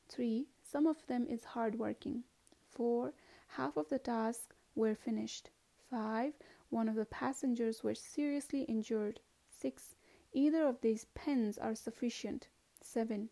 3. 0.10 0.48
Some 0.64 0.88
of 0.88 1.06
them 1.08 1.28
is 1.28 1.44
hard 1.44 1.78
working. 1.78 2.24
4. 2.70 3.14
Half 3.48 3.78
of 3.78 3.90
the 3.90 4.00
tasks 4.00 4.56
were 4.76 4.96
finished. 4.96 5.50
5. 5.90 6.34
One 6.70 6.88
of 6.88 6.96
the 6.96 7.06
passengers 7.06 7.84
were 7.84 7.96
seriously 7.96 8.64
injured. 8.64 9.20
6. 9.50 9.96
Either 10.34 10.66
of 10.66 10.82
these 10.82 11.06
pens 11.14 11.58
are 11.58 11.76
sufficient. 11.76 12.48
7. 12.82 13.30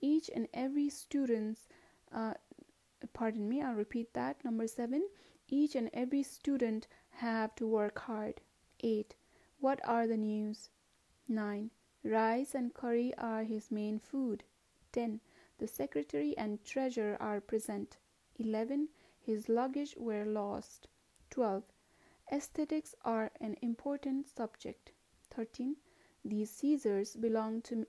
Each 0.00 0.28
and 0.34 0.48
every 0.52 0.88
student's, 0.90 1.68
uh, 2.12 2.34
pardon 3.12 3.48
me, 3.48 3.62
I'll 3.62 3.74
repeat 3.74 4.12
that. 4.14 4.44
Number 4.44 4.66
7. 4.66 5.08
Each 5.48 5.74
and 5.74 5.90
every 5.92 6.22
student 6.22 6.86
have 7.10 7.54
to 7.56 7.66
work 7.66 7.98
hard. 7.98 8.40
8. 8.80 9.14
What 9.58 9.80
are 9.88 10.06
the 10.06 10.16
news? 10.16 10.70
9. 11.28 11.70
Rice 12.04 12.54
and 12.54 12.74
curry 12.74 13.14
are 13.16 13.44
his 13.44 13.70
main 13.70 13.98
food. 13.98 14.44
10. 14.92 15.20
The 15.58 15.68
secretary 15.68 16.36
and 16.36 16.64
treasurer 16.64 17.16
are 17.20 17.40
present. 17.40 17.96
11. 18.38 18.88
His 19.20 19.48
luggage 19.48 19.94
were 19.96 20.24
lost. 20.24 20.88
12. 21.30 21.62
Aesthetics 22.32 22.94
are 23.04 23.30
an 23.40 23.56
important 23.62 24.26
subject. 24.26 24.92
13. 25.30 25.76
These 26.24 26.50
Caesars 26.50 27.14
belong 27.16 27.62
to 27.62 27.86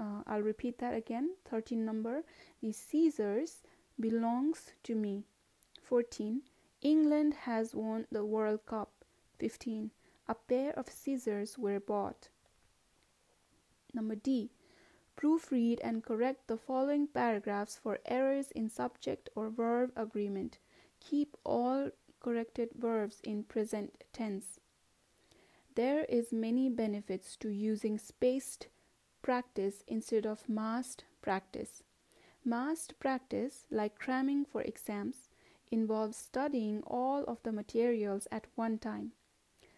uh, 0.00 0.22
I'll 0.26 0.42
repeat 0.42 0.78
that 0.78 0.94
again 0.94 1.36
13 1.44 1.84
number 1.84 2.24
these 2.62 2.78
Caesars 2.78 3.62
belongs 3.98 4.72
to 4.84 4.94
me 4.94 5.24
14 5.82 6.40
England 6.80 7.34
has 7.34 7.74
won 7.74 8.06
the 8.10 8.24
World 8.24 8.64
Cup 8.64 9.04
15 9.38 9.90
a 10.28 10.34
pair 10.34 10.72
of 10.78 10.88
scissors 10.88 11.58
were 11.58 11.80
bought 11.80 12.28
number 13.94 14.14
D 14.14 14.50
proofread 15.16 15.78
and 15.82 16.02
correct 16.02 16.46
the 16.46 16.56
following 16.56 17.06
paragraphs 17.06 17.76
for 17.76 17.98
errors 18.06 18.50
in 18.52 18.68
subject 18.70 19.28
or 19.34 19.50
verb 19.50 19.92
agreement 19.96 20.58
keep 21.00 21.36
all 21.44 21.90
corrected 22.20 22.70
verbs 22.74 23.20
in 23.24 23.42
present 23.42 24.04
tense. 24.12 24.60
There 25.74 26.04
is 26.04 26.32
many 26.32 26.68
benefits 26.68 27.36
to 27.36 27.48
using 27.48 27.98
spaced 27.98 28.68
practice 29.22 29.82
instead 29.86 30.26
of 30.26 30.48
massed 30.48 31.04
practice. 31.22 31.82
Massed 32.44 32.98
practice, 32.98 33.64
like 33.70 33.98
cramming 33.98 34.44
for 34.44 34.62
exams, 34.62 35.28
involves 35.70 36.16
studying 36.16 36.82
all 36.86 37.24
of 37.24 37.42
the 37.42 37.52
materials 37.52 38.26
at 38.32 38.46
one 38.56 38.78
time. 38.78 39.12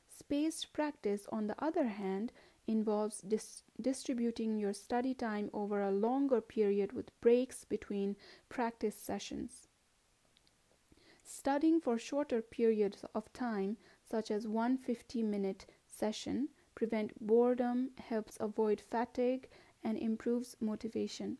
Spaced 0.09 0.73
practice, 0.73 1.27
on 1.31 1.47
the 1.47 1.63
other 1.63 1.87
hand, 1.87 2.33
involves 2.67 3.21
dis- 3.21 3.63
distributing 3.81 4.59
your 4.59 4.73
study 4.73 5.15
time 5.15 5.51
over 5.53 5.81
a 5.83 5.91
longer 5.91 6.41
period 6.41 6.93
with 6.93 7.19
breaks 7.21 7.65
between 7.65 8.17
practice 8.49 8.97
sessions. 8.97 9.69
Studying 11.25 11.81
for 11.81 11.99
shorter 11.99 12.41
periods 12.43 13.05
of 13.15 13.33
time, 13.33 13.77
such 14.05 14.31
as 14.31 14.47
one 14.47 14.77
50 14.77 15.23
minute 15.23 15.67
session, 15.87 16.49
prevent 16.75 17.25
boredom, 17.27 17.91
helps 17.99 18.37
avoid 18.41 18.81
fatigue, 18.81 19.49
and 19.83 19.99
improves 19.99 20.57
motivation. 20.61 21.39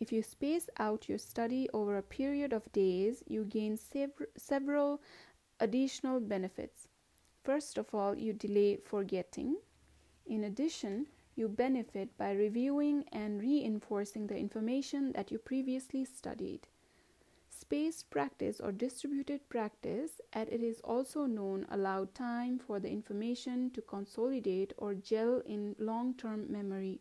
If 0.00 0.12
you 0.12 0.22
space 0.22 0.68
out 0.78 1.08
your 1.08 1.18
study 1.18 1.68
over 1.72 1.96
a 1.96 2.02
period 2.02 2.52
of 2.52 2.72
days, 2.72 3.22
you 3.26 3.44
gain 3.44 3.76
sev- 3.76 4.26
several 4.36 5.00
additional 5.60 6.20
benefits. 6.20 6.88
First 7.42 7.78
of 7.78 7.94
all, 7.94 8.16
you 8.16 8.32
delay 8.32 8.76
forgetting. 8.76 9.56
In 10.28 10.44
addition, 10.44 11.06
you 11.36 11.48
benefit 11.48 12.18
by 12.18 12.32
reviewing 12.32 13.04
and 13.12 13.40
reinforcing 13.40 14.26
the 14.26 14.36
information 14.36 15.12
that 15.12 15.30
you 15.30 15.38
previously 15.38 16.04
studied. 16.04 16.68
Spaced 17.48 18.10
practice 18.10 18.60
or 18.60 18.70
distributed 18.70 19.48
practice, 19.48 20.20
as 20.34 20.48
it 20.48 20.62
is 20.62 20.80
also 20.80 21.24
known, 21.24 21.66
allow 21.70 22.04
time 22.04 22.58
for 22.58 22.78
the 22.78 22.90
information 22.90 23.70
to 23.70 23.80
consolidate 23.80 24.74
or 24.76 24.92
gel 24.94 25.40
in 25.46 25.74
long 25.78 26.12
term 26.12 26.52
memory. 26.52 27.00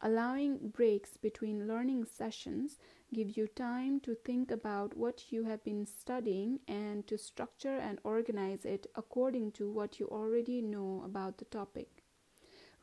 Allowing 0.00 0.68
breaks 0.68 1.16
between 1.16 1.66
learning 1.66 2.04
sessions 2.04 2.78
give 3.12 3.36
you 3.36 3.48
time 3.48 3.98
to 3.98 4.14
think 4.14 4.52
about 4.52 4.96
what 4.96 5.32
you 5.32 5.42
have 5.42 5.64
been 5.64 5.86
studying 5.86 6.60
and 6.68 7.04
to 7.08 7.18
structure 7.18 7.78
and 7.78 7.98
organize 8.04 8.64
it 8.64 8.86
according 8.94 9.50
to 9.52 9.68
what 9.68 9.98
you 9.98 10.06
already 10.06 10.62
know 10.62 11.02
about 11.04 11.38
the 11.38 11.46
topic. 11.46 12.03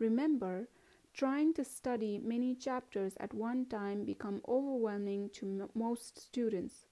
Remember, 0.01 0.67
trying 1.13 1.53
to 1.53 1.63
study 1.63 2.17
many 2.17 2.55
chapters 2.55 3.13
at 3.19 3.35
one 3.35 3.67
time 3.67 4.03
become 4.03 4.41
overwhelming 4.47 5.29
to 5.33 5.45
m- 5.45 5.69
most 5.75 6.17
students. 6.19 6.87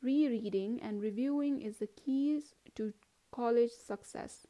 Rereading 0.00 0.80
and 0.80 1.02
reviewing 1.02 1.60
is 1.60 1.76
the 1.76 1.88
keys 1.88 2.54
to 2.74 2.94
college 3.30 3.72
success. 3.72 4.46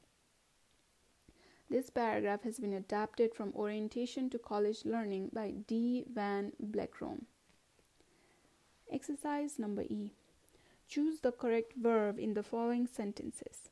This 1.68 1.90
paragraph 1.90 2.42
has 2.42 2.60
been 2.60 2.72
adapted 2.72 3.34
from 3.34 3.52
Orientation 3.56 4.30
to 4.30 4.38
College 4.38 4.84
Learning 4.84 5.30
by 5.32 5.50
D. 5.66 6.04
Van 6.08 6.52
Blerkom. 6.62 7.24
Exercise 8.92 9.58
number 9.58 9.82
E. 9.82 10.12
Choose 10.86 11.18
the 11.18 11.32
correct 11.32 11.72
verb 11.74 12.20
in 12.20 12.34
the 12.34 12.44
following 12.44 12.86
sentences. 12.86 13.70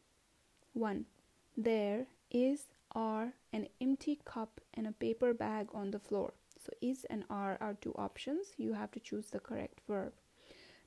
1. 0.73 1.07
There 1.57 2.07
is 2.33 2.65
are 2.97 3.35
an 3.53 3.69
empty 3.81 4.19
cup 4.25 4.61
and 4.75 4.87
a 4.87 4.93
paper 4.93 5.35
bag 5.35 5.69
on 5.75 5.91
the 5.91 5.99
floor. 5.99 6.33
So 6.59 6.73
is 6.81 7.05
and 7.11 7.25
are 7.29 7.59
are 7.61 7.75
two 7.75 7.95
options. 7.97 8.55
You 8.57 8.73
have 8.73 8.91
to 8.93 9.01
choose 9.01 9.31
the 9.31 9.39
correct 9.39 9.83
verb. 9.87 10.15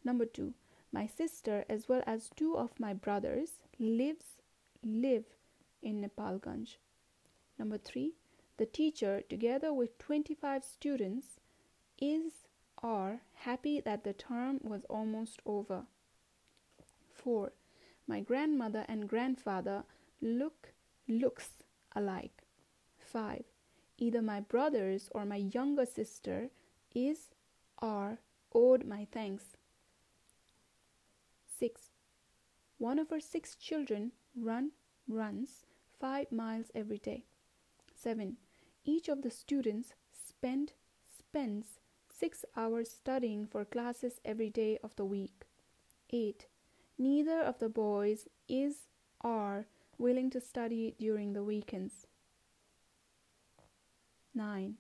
Number 0.04 0.26
2. 0.26 0.54
My 0.92 1.06
sister, 1.06 1.66
as 1.70 1.88
well 1.88 2.02
as 2.08 2.32
two 2.36 2.58
of 2.58 2.80
my 2.80 2.94
brothers, 2.94 3.52
lives 3.80 4.42
live 4.84 5.26
in 5.84 6.02
Nepalganj. 6.02 6.78
Number 7.60 7.78
three, 7.78 8.16
the 8.58 8.66
teacher, 8.66 9.22
together 9.30 9.72
with 9.72 10.00
25 10.00 10.64
students, 10.64 11.40
is 12.00 12.32
are 12.82 13.22
happy 13.34 13.80
that 13.82 14.04
the 14.04 14.14
term 14.14 14.60
was 14.64 14.86
almost 14.90 15.42
over. 15.46 15.84
4. 17.14 17.52
My 18.08 18.22
grandmother 18.22 18.86
and 18.88 19.08
grandfather 19.08 19.84
look 20.22 20.74
looks 21.08 21.50
alike. 21.96 22.44
5. 23.00 23.44
Either 23.98 24.22
my 24.22 24.40
brothers 24.40 25.10
or 25.14 25.26
my 25.26 25.36
younger 25.36 25.86
sister 25.86 26.50
is 26.94 27.30
are 27.80 28.20
owed 28.54 28.86
my 28.86 29.08
thanks. 29.12 29.58
6. 31.60 31.90
One 32.78 33.00
of 33.00 33.10
her 33.10 33.20
six 33.20 33.56
children 33.56 34.12
run 34.36 34.72
runs 35.08 35.66
5 36.00 36.32
miles 36.32 36.72
every 36.74 37.00
day. 37.00 37.26
7. 37.94 38.38
Each 38.86 39.10
of 39.10 39.22
the 39.22 39.32
students 39.32 39.94
spend 40.12 40.74
spends 41.18 41.80
6 42.18 42.46
hours 42.56 42.90
studying 42.90 43.46
for 43.46 43.66
classes 43.66 44.20
every 44.24 44.50
day 44.50 44.78
of 44.84 44.96
the 44.96 45.06
week. 45.06 45.46
8. 46.12 46.48
Neither 46.98 47.40
of 47.42 47.60
the 47.60 47.70
boys 47.70 48.28
is 48.48 48.88
are 49.22 49.66
willing 50.00 50.30
to 50.32 50.42
study 50.42 50.96
during 50.98 51.34
the 51.34 51.44
weekends. 51.44 52.08
9. 54.34 54.76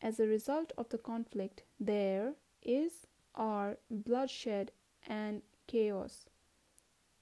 As 0.00 0.18
a 0.18 0.26
result 0.26 0.72
of 0.78 0.88
the 0.88 0.98
conflict, 0.98 1.64
there 1.78 2.34
is 2.62 3.06
are 3.34 3.76
bloodshed 3.90 4.70
and 5.06 5.42
chaos. 5.66 6.26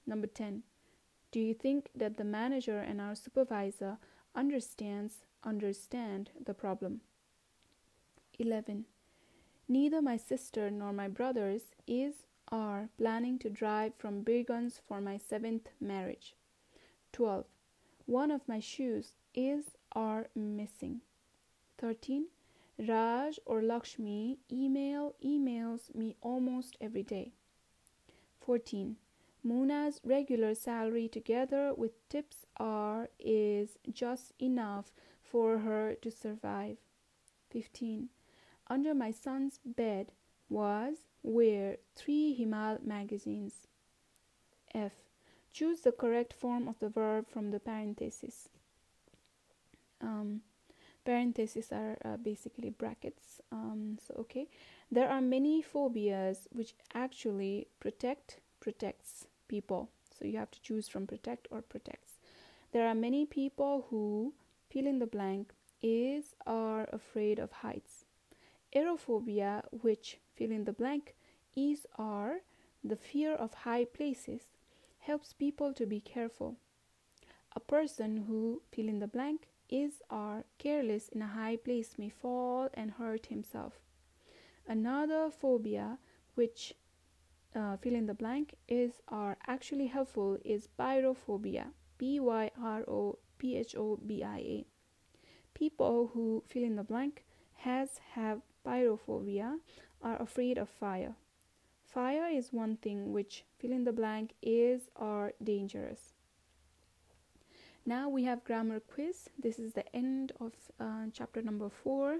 Number 0.05 0.27
10. 0.27 0.63
Do 1.31 1.39
you 1.39 1.53
think 1.53 1.89
that 1.95 2.17
the 2.17 2.23
manager 2.23 2.79
and 2.79 2.99
our 2.99 3.15
supervisor 3.15 3.97
understands 4.35 5.23
understand 5.43 6.29
the 6.45 6.53
problem? 6.53 7.01
11. 8.37 8.85
Neither 9.67 10.01
my 10.01 10.17
sister 10.17 10.69
nor 10.69 10.91
my 10.91 11.07
brothers 11.07 11.75
is 11.87 12.25
are 12.51 12.89
planning 12.97 13.39
to 13.39 13.49
drive 13.49 13.93
from 13.97 14.23
Birgunj 14.23 14.81
for 14.85 14.99
my 14.99 15.17
seventh 15.17 15.69
marriage. 15.79 16.35
12. 17.13 17.45
One 18.05 18.31
of 18.31 18.47
my 18.47 18.59
shoes 18.59 19.13
is 19.33 19.77
are 19.91 20.27
missing. 20.35 21.01
13. 21.77 22.27
Raj 22.87 23.39
or 23.45 23.61
Lakshmi 23.61 24.39
email 24.51 25.13
emails 25.23 25.93
me 25.93 26.15
almost 26.21 26.77
every 26.81 27.03
day. 27.03 27.33
14. 28.39 28.95
Muna's 29.43 29.99
regular 30.03 30.53
salary 30.53 31.07
together 31.07 31.73
with 31.75 32.07
tips 32.09 32.45
are 32.57 33.09
is 33.19 33.77
just 33.91 34.33
enough 34.39 34.91
for 35.23 35.59
her 35.59 35.95
to 36.01 36.11
survive. 36.11 36.77
15. 37.49 38.09
Under 38.67 38.93
my 38.93 39.11
son's 39.11 39.59
bed 39.65 40.11
was 40.49 41.07
were 41.23 41.77
three 41.95 42.35
Himal 42.39 42.83
magazines. 42.85 43.67
F. 44.73 44.91
Choose 45.51 45.81
the 45.81 45.91
correct 45.91 46.33
form 46.33 46.67
of 46.67 46.79
the 46.79 46.89
verb 46.89 47.27
from 47.27 47.51
the 47.51 47.59
parentheses. 47.59 48.49
Um, 50.01 50.41
parentheses 51.03 51.71
are 51.71 51.97
uh, 52.05 52.17
basically 52.17 52.69
brackets. 52.69 53.41
Um, 53.51 53.97
so 54.05 54.15
okay. 54.19 54.47
There 54.91 55.09
are 55.09 55.21
many 55.21 55.61
phobias 55.61 56.47
which 56.51 56.73
actually 56.93 57.67
protect 57.79 58.39
protects 58.59 59.27
people. 59.47 59.89
So 60.17 60.25
you 60.25 60.37
have 60.37 60.51
to 60.51 60.61
choose 60.61 60.87
from 60.87 61.07
protect 61.07 61.47
or 61.51 61.61
protects. 61.61 62.19
There 62.71 62.87
are 62.87 62.95
many 62.95 63.25
people 63.25 63.87
who 63.89 64.33
fill 64.69 64.87
in 64.87 64.99
the 64.99 65.07
blank 65.07 65.53
is 65.81 66.35
are 66.45 66.87
afraid 66.93 67.39
of 67.39 67.51
heights. 67.51 68.05
Aerophobia 68.75 69.63
which 69.81 70.19
fill 70.35 70.51
in 70.51 70.63
the 70.63 70.71
blank 70.71 71.15
is 71.55 71.85
are 71.97 72.41
the 72.83 72.95
fear 72.95 73.33
of 73.33 73.53
high 73.53 73.85
places 73.85 74.41
helps 75.01 75.33
people 75.33 75.73
to 75.73 75.85
be 75.85 75.99
careful 75.99 76.57
a 77.53 77.59
person 77.59 78.25
who 78.27 78.61
fill 78.71 78.87
in 78.87 78.99
the 78.99 79.07
blank 79.07 79.47
is 79.69 80.01
or 80.09 80.45
careless 80.57 81.09
in 81.09 81.21
a 81.21 81.27
high 81.27 81.57
place 81.57 81.97
may 81.97 82.09
fall 82.09 82.69
and 82.73 82.91
hurt 82.91 83.25
himself. 83.25 83.73
Another 84.67 85.29
phobia, 85.29 85.97
which 86.35 86.73
uh, 87.55 87.75
fill 87.77 87.95
in 87.95 88.05
the 88.05 88.13
blank 88.13 88.55
is 88.69 89.01
or 89.11 89.37
actually 89.47 89.87
helpful, 89.87 90.37
is 90.45 90.69
pyrophobia. 90.79 91.67
B 91.97 92.19
Y 92.19 92.51
R 92.61 92.83
O 92.87 93.19
P 93.37 93.57
H 93.57 93.75
O 93.75 93.97
B 93.97 94.23
I 94.23 94.37
A. 94.37 94.65
People 95.53 96.11
who 96.13 96.43
fill 96.47 96.63
in 96.63 96.75
the 96.75 96.83
blank 96.83 97.25
has 97.53 97.99
have 98.13 98.41
pyrophobia 98.65 99.59
are 100.01 100.21
afraid 100.21 100.57
of 100.57 100.69
fire. 100.69 101.15
Fire 101.93 102.29
is 102.31 102.53
one 102.53 102.77
thing 102.77 103.11
which 103.11 103.43
fill 103.59 103.73
in 103.73 103.83
the 103.83 103.91
blank 103.91 104.31
is 104.41 104.89
or 104.95 105.33
dangerous. 105.43 106.13
Now 107.85 108.07
we 108.07 108.23
have 108.23 108.45
grammar 108.45 108.79
quiz. 108.79 109.29
This 109.37 109.59
is 109.59 109.73
the 109.73 109.83
end 109.93 110.31
of 110.39 110.53
uh, 110.79 111.07
chapter 111.11 111.41
number 111.41 111.67
four. 111.67 112.19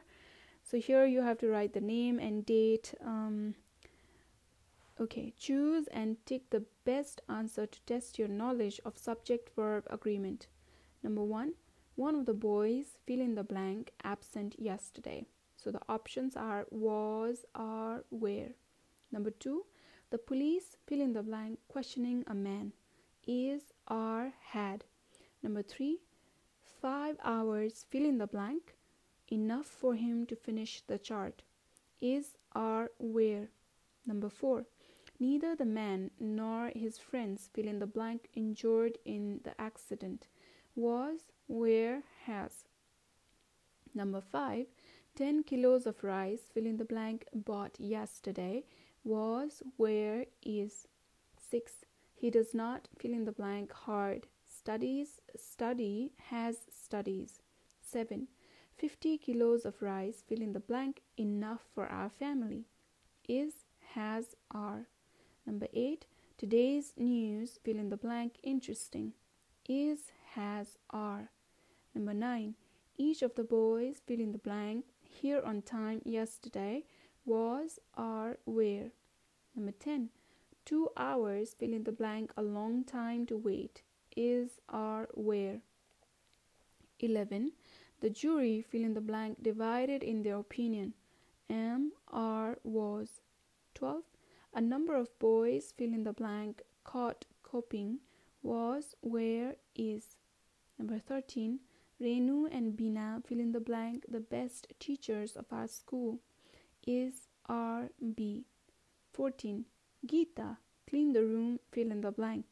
So 0.61 0.77
here 0.77 1.05
you 1.05 1.21
have 1.21 1.37
to 1.37 1.47
write 1.47 1.71
the 1.71 1.79
name 1.79 2.19
and 2.19 2.45
date. 2.45 2.93
Um, 3.01 3.55
okay, 4.99 5.33
choose 5.39 5.87
and 5.87 6.17
tick 6.25 6.49
the 6.49 6.65
best 6.83 7.21
answer 7.29 7.65
to 7.65 7.81
test 7.85 8.19
your 8.19 8.27
knowledge 8.27 8.81
of 8.83 8.97
subject 8.97 9.55
verb 9.55 9.87
agreement. 9.89 10.47
Number 11.01 11.23
one, 11.23 11.53
one 11.95 12.15
of 12.15 12.25
the 12.25 12.33
boys 12.33 12.97
fill 13.07 13.21
in 13.21 13.35
the 13.35 13.43
blank 13.43 13.93
absent 14.03 14.55
yesterday. 14.59 15.27
So 15.55 15.71
the 15.71 15.81
options 15.87 16.35
are 16.35 16.65
was, 16.71 17.45
are, 17.55 18.03
where. 18.09 18.55
Number 19.11 19.31
two, 19.31 19.65
the 20.09 20.17
police 20.17 20.77
fill 20.87 21.01
in 21.01 21.13
the 21.13 21.23
blank 21.23 21.59
questioning 21.67 22.23
a 22.27 22.33
man. 22.33 22.73
Is, 23.27 23.61
are, 23.87 24.33
had. 24.41 24.83
Number 25.43 25.61
three, 25.61 25.99
five 26.81 27.17
hours, 27.23 27.85
fill 27.89 28.05
in 28.05 28.17
the 28.17 28.27
blank, 28.27 28.75
enough 29.31 29.67
for 29.67 29.95
him 29.95 30.25
to 30.27 30.35
finish 30.35 30.81
the 30.87 30.97
chart. 30.97 31.43
Is, 32.01 32.37
are, 32.53 32.89
where. 32.99 33.49
Number 34.05 34.29
four, 34.29 34.65
neither 35.19 35.55
the 35.55 35.65
man 35.65 36.11
nor 36.19 36.71
his 36.75 36.97
friends, 36.97 37.49
fill 37.53 37.67
in 37.67 37.79
the 37.79 37.87
blank, 37.87 38.29
injured 38.33 38.97
in 39.05 39.41
the 39.43 39.59
accident. 39.61 40.27
Was, 40.75 41.31
where, 41.47 42.03
has. 42.25 42.65
Number 43.93 44.21
five, 44.21 44.67
10 45.15 45.43
kilos 45.43 45.85
of 45.85 46.03
rice, 46.03 46.49
fill 46.53 46.65
in 46.65 46.77
the 46.77 46.85
blank, 46.85 47.25
bought 47.33 47.79
yesterday. 47.79 48.63
Was, 49.03 49.63
where, 49.77 50.25
is. 50.43 50.87
6. 51.49 51.73
He 52.13 52.29
does 52.29 52.53
not 52.53 52.87
fill 52.97 53.13
in 53.13 53.25
the 53.25 53.31
blank 53.31 53.73
hard. 53.73 54.27
Studies 54.47 55.21
study 55.35 56.11
has 56.29 56.57
studies. 56.69 57.39
7 57.81 58.27
50 58.77 59.17
kilos 59.17 59.65
of 59.65 59.81
rice 59.81 60.23
fill 60.27 60.41
in 60.41 60.53
the 60.53 60.59
blank 60.59 61.01
enough 61.17 61.61
for 61.73 61.87
our 61.87 62.09
family. 62.09 62.65
Is 63.27 63.65
has 63.95 64.35
are. 64.51 64.87
Number 65.47 65.67
8 65.73 66.05
today's 66.37 66.93
news 66.95 67.59
fill 67.63 67.77
in 67.77 67.89
the 67.89 67.97
blank 67.97 68.35
interesting. 68.43 69.13
Is 69.67 70.11
has 70.35 70.77
are. 70.91 71.31
Number 71.95 72.13
9 72.13 72.55
each 72.97 73.23
of 73.23 73.33
the 73.33 73.43
boys 73.43 74.01
fill 74.05 74.19
in 74.19 74.31
the 74.31 74.37
blank 74.37 74.85
here 75.01 75.41
on 75.43 75.63
time 75.63 76.01
yesterday 76.05 76.83
was 77.25 77.79
are 77.95 78.37
where 78.45 78.91
number 79.55 79.71
10 79.71 80.09
two 80.65 80.89
hours 80.95 81.53
fill 81.53 81.73
in 81.73 81.83
the 81.83 81.91
blank 81.91 82.31
a 82.37 82.41
long 82.41 82.83
time 82.83 83.25
to 83.25 83.37
wait 83.37 83.81
is, 84.15 84.59
are, 84.69 85.07
where. 85.13 85.61
11. 86.99 87.53
The 88.01 88.09
jury, 88.09 88.61
fill 88.61 88.83
in 88.83 88.93
the 88.93 89.01
blank, 89.01 89.41
divided 89.41 90.03
in 90.03 90.23
their 90.23 90.37
opinion. 90.37 90.93
Am, 91.49 91.91
are, 92.09 92.57
was. 92.63 93.21
12. 93.75 94.03
A 94.53 94.61
number 94.61 94.95
of 94.95 95.17
boys, 95.19 95.73
fill 95.77 95.93
in 95.93 96.03
the 96.03 96.13
blank, 96.13 96.61
caught 96.83 97.25
coping, 97.43 97.99
was, 98.43 98.95
where, 99.01 99.55
is. 99.75 100.15
Number 100.77 100.99
13. 100.99 101.59
Renu 102.01 102.47
and 102.51 102.75
Bina, 102.75 103.21
fill 103.25 103.39
in 103.39 103.51
the 103.51 103.59
blank, 103.59 104.05
the 104.09 104.19
best 104.19 104.67
teachers 104.79 105.35
of 105.35 105.45
our 105.51 105.67
school. 105.67 106.19
Is, 106.85 107.27
RB. 107.49 108.43
14. 109.13 109.65
Geeta, 110.07 110.57
clean 110.89 111.13
the 111.13 111.23
room, 111.23 111.59
fill 111.71 111.91
in 111.91 112.01
the 112.01 112.11
blank. 112.11 112.45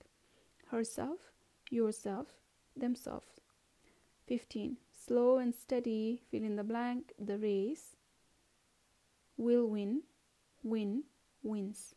Herself, 0.68 1.32
yourself, 1.72 2.28
themselves. 2.76 3.42
15. 4.28 4.78
Slow 4.92 5.38
and 5.38 5.56
steady, 5.56 6.22
fill 6.30 6.44
in 6.44 6.56
the 6.56 6.64
blank, 6.64 7.14
the 7.18 7.38
race 7.38 7.96
will 9.38 9.66
win, 9.66 10.04
win, 10.62 11.04
wins. 11.42 11.96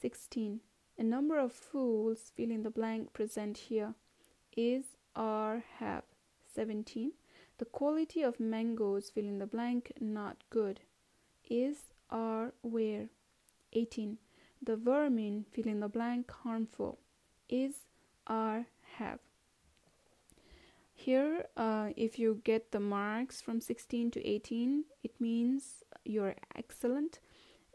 16. 0.00 0.60
A 0.98 1.04
number 1.04 1.38
of 1.38 1.52
fools, 1.52 2.32
fill 2.34 2.50
in 2.50 2.62
the 2.62 2.70
blank, 2.70 3.12
present 3.12 3.56
here 3.58 3.94
is, 4.56 4.96
are, 5.14 5.64
have. 5.78 6.04
17. 6.54 7.12
The 7.58 7.64
quality 7.66 8.22
of 8.22 8.40
mangoes, 8.40 9.10
fill 9.10 9.24
in 9.24 9.38
the 9.38 9.46
blank, 9.46 9.92
not 10.00 10.42
good, 10.50 10.80
is, 11.52 11.76
are, 12.10 12.52
where. 12.62 13.08
18. 13.74 14.18
The 14.62 14.76
vermin, 14.76 15.44
fill 15.50 15.66
in 15.66 15.80
the 15.80 15.88
blank, 15.88 16.30
harmful, 16.30 16.98
is, 17.48 17.74
are, 18.26 18.66
have. 18.96 19.18
Here, 20.94 21.46
uh, 21.56 21.90
if 21.96 22.18
you 22.18 22.40
get 22.44 22.70
the 22.70 22.80
marks 22.80 23.40
from 23.40 23.60
16 23.60 24.12
to 24.12 24.26
18, 24.26 24.84
it 25.02 25.20
means 25.20 25.82
you're 26.04 26.36
excellent. 26.54 27.18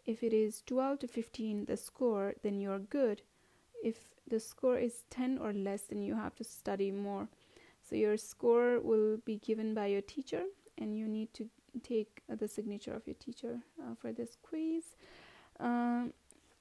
If 0.06 0.24
it 0.24 0.34
is 0.34 0.64
12 0.66 1.00
to 1.00 1.08
15, 1.08 1.66
the 1.66 1.78
score, 1.78 2.36
then 2.42 2.62
you're 2.62 2.80
good. 2.80 3.22
If 3.84 3.98
the 4.28 4.40
score 4.40 4.78
is 4.78 5.04
10 5.10 5.40
or 5.40 5.52
less, 5.52 5.84
then 5.84 6.02
you 6.02 6.16
have 6.16 6.36
to 6.36 6.44
study 6.44 6.92
more. 6.92 7.28
So 7.82 7.96
your 7.96 8.18
score 8.18 8.80
will 8.80 9.18
be 9.18 9.38
given 9.38 9.74
by 9.74 9.88
your 9.88 10.02
teacher, 10.02 10.44
and 10.78 10.98
you 10.98 11.08
need 11.08 11.34
to 11.34 11.50
take 11.78 12.22
the 12.28 12.48
signature 12.48 12.94
of 12.94 13.06
your 13.06 13.16
teacher 13.16 13.60
uh, 13.82 13.96
for 14.00 14.12
this 14.12 14.38
quiz. 14.42 14.84
Um, 15.60 16.14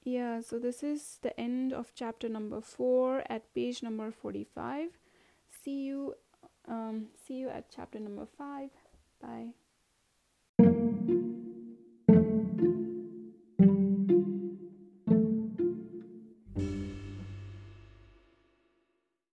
yeah 0.05 0.41
so 0.41 0.59
this 0.59 0.85
is 0.85 1.19
the 1.23 1.39
end 1.39 1.73
of 1.73 1.93
chapter 1.95 2.29
number 2.29 2.61
four 2.61 3.25
at 3.29 3.53
page 3.55 3.83
number 3.83 4.13
45 4.13 4.91
see 5.65 5.83
you 5.83 6.15
um, 6.69 7.07
see 7.27 7.35
you 7.35 7.49
at 7.49 7.71
chapter 7.75 7.99
number 8.01 8.27
five. 8.39 8.71
Bye 9.21 9.53